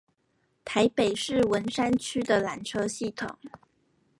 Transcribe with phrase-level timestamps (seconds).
[0.65, 3.29] 台北市文山區的纜車系統